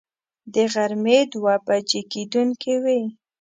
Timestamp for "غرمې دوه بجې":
0.73-2.01